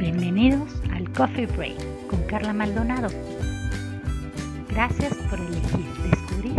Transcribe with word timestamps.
Bienvenidos 0.00 0.70
al 0.94 1.12
Coffee 1.12 1.44
Break 1.44 1.76
con 2.08 2.22
Carla 2.22 2.54
Maldonado. 2.54 3.08
Gracias 4.70 5.14
por 5.28 5.38
elegir 5.38 5.92
descubrir 6.10 6.58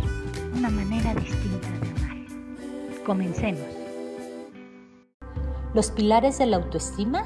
una 0.55 0.69
manera 0.69 1.15
distinta 1.15 1.67
de 1.67 1.89
amar. 1.89 3.03
Comencemos. 3.03 3.65
Los 5.73 5.89
pilares 5.89 6.37
de 6.37 6.45
la 6.45 6.57
autoestima 6.57 7.23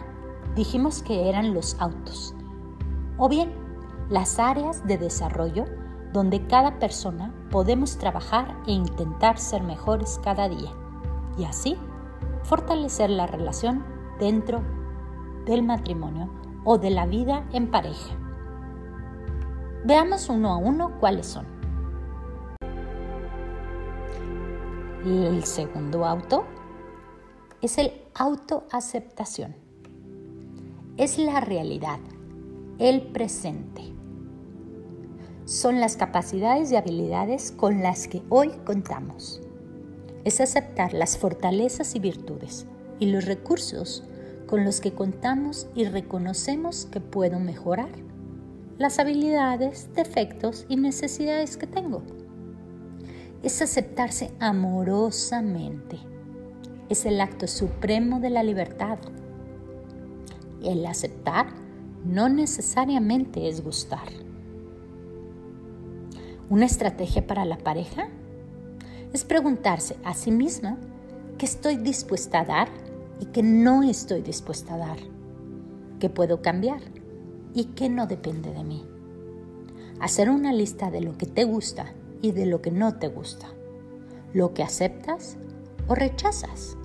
dijimos 0.55 1.04
que 1.04 1.28
eran 1.28 1.54
los 1.54 1.75
autos, 1.82 2.34
o 3.18 3.27
bien 3.27 3.52
las 4.07 4.39
áreas 4.39 4.88
de 4.88 4.97
desarrollo 4.97 5.66
donde 6.13 6.47
cada 6.47 6.79
persona 6.79 7.36
podemos 7.52 7.97
trabajar 7.97 8.55
e 8.68 8.71
intentar 8.71 9.38
ser 9.38 9.63
mejores 9.63 10.18
cada 10.24 10.47
día 10.47 10.71
y 11.38 11.43
así 11.43 11.75
fortalecer 12.43 13.10
la 13.10 13.27
relación 13.27 13.83
dentro 14.18 14.61
del 15.45 15.63
matrimonio 15.63 16.29
o 16.63 16.77
de 16.77 16.89
la 16.89 17.05
vida 17.05 17.47
en 17.54 17.69
pareja. 17.69 18.15
Veamos 19.85 20.29
uno 20.29 20.51
a 20.51 20.57
uno 20.57 20.99
cuáles 20.99 21.27
son. 21.27 21.45
El 25.05 25.43
segundo 25.43 26.04
auto 26.04 26.45
es 27.61 27.77
el 27.77 27.91
autoaceptación. 28.15 29.55
Es 30.97 31.19
la 31.19 31.41
realidad, 31.41 31.99
el 32.80 33.03
presente. 33.11 33.83
Son 35.45 35.80
las 35.80 35.97
capacidades 35.97 36.71
y 36.71 36.75
habilidades 36.75 37.52
con 37.52 37.83
las 37.83 38.07
que 38.07 38.23
hoy 38.30 38.49
contamos. 38.66 39.41
Es 40.23 40.41
aceptar 40.41 40.93
las 40.93 41.19
fortalezas 41.19 41.93
y 41.95 41.99
virtudes 41.99 42.65
y 42.97 43.07
los 43.07 43.25
recursos 43.25 44.03
con 44.47 44.63
los 44.63 44.81
que 44.81 44.93
contamos 44.93 45.67
y 45.75 45.85
reconocemos 45.85 46.85
que 46.85 46.99
puedo 46.99 47.39
mejorar 47.39 47.89
las 48.77 48.99
habilidades, 48.99 49.89
defectos 49.95 50.65
y 50.67 50.75
necesidades 50.75 51.57
que 51.57 51.67
tengo. 51.67 52.03
Es 53.41 53.61
aceptarse 53.61 54.31
amorosamente. 54.39 55.97
Es 56.89 57.05
el 57.05 57.21
acto 57.21 57.47
supremo 57.47 58.19
de 58.19 58.29
la 58.29 58.43
libertad. 58.43 58.99
El 60.61 60.85
aceptar 60.85 61.47
no 62.03 62.27
necesariamente 62.27 63.47
es 63.47 63.63
gustar. 63.63 64.09
Una 66.49 66.65
estrategia 66.65 67.25
para 67.25 67.45
la 67.45 67.57
pareja 67.57 68.07
es 69.13 69.23
preguntarse 69.23 69.95
a 70.03 70.13
sí 70.13 70.31
misma 70.31 70.77
qué 71.37 71.45
estoy 71.45 71.77
dispuesta 71.77 72.41
a 72.41 72.45
dar 72.45 72.84
y 73.19 73.27
que 73.27 73.44
no 73.44 73.83
estoy 73.83 74.21
dispuesta 74.21 74.75
a 74.75 74.77
dar, 74.77 74.97
que 75.99 76.09
puedo 76.09 76.41
cambiar 76.41 76.81
y 77.53 77.66
que 77.66 77.89
no 77.89 78.08
depende 78.08 78.52
de 78.52 78.63
mí. 78.63 78.85
Hacer 79.99 80.30
una 80.30 80.52
lista 80.52 80.91
de 80.91 81.02
lo 81.02 81.17
que 81.17 81.25
te 81.25 81.45
gusta 81.45 81.93
y 82.21 82.31
de 82.31 82.45
lo 82.45 82.61
que 82.61 82.71
no 82.71 82.95
te 82.95 83.08
gusta, 83.08 83.47
lo 84.33 84.53
que 84.53 84.63
aceptas 84.63 85.38
o 85.88 85.95
rechazas. 85.95 86.77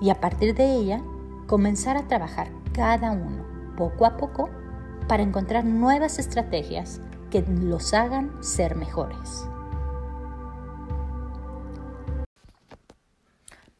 Y 0.00 0.10
a 0.10 0.20
partir 0.20 0.54
de 0.54 0.74
ella, 0.74 1.02
comenzar 1.46 1.96
a 1.96 2.08
trabajar 2.08 2.48
cada 2.72 3.12
uno, 3.12 3.44
poco 3.76 4.04
a 4.04 4.16
poco, 4.16 4.50
para 5.08 5.22
encontrar 5.22 5.64
nuevas 5.64 6.18
estrategias 6.18 7.00
que 7.30 7.42
los 7.42 7.94
hagan 7.94 8.32
ser 8.42 8.76
mejores. 8.76 9.46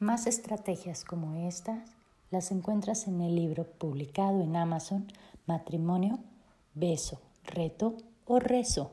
Más 0.02 0.26
estrategias 0.26 1.04
como 1.04 1.46
estas 1.46 1.88
las 2.32 2.50
encuentras 2.50 3.06
en 3.06 3.20
el 3.20 3.36
libro 3.36 3.62
publicado 3.62 4.42
en 4.42 4.56
Amazon 4.56 5.06
Matrimonio, 5.46 6.18
Beso, 6.74 7.20
Reto 7.44 7.96
o 8.26 8.40
Rezo 8.40 8.90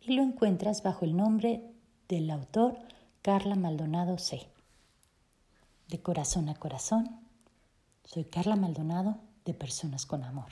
y 0.00 0.14
lo 0.16 0.24
encuentras 0.24 0.82
bajo 0.82 1.04
el 1.04 1.16
nombre 1.16 1.62
del 2.08 2.28
autor 2.32 2.76
Carla 3.22 3.54
Maldonado 3.54 4.18
C. 4.18 4.48
De 5.86 6.02
corazón 6.02 6.48
a 6.48 6.56
corazón, 6.56 7.20
soy 8.02 8.24
Carla 8.24 8.56
Maldonado 8.56 9.14
de 9.44 9.54
Personas 9.54 10.06
con 10.06 10.24
Amor. 10.24 10.50